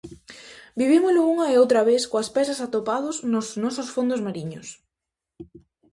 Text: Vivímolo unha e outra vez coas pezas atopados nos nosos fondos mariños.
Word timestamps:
Vivímolo 0.81 1.21
unha 1.33 1.45
e 1.53 1.59
outra 1.63 1.81
vez 1.89 2.03
coas 2.11 2.29
pezas 2.35 2.59
atopados 2.67 3.15
nos 3.31 3.47
nosos 3.63 3.87
fondos 3.95 4.23
mariños. 4.27 4.67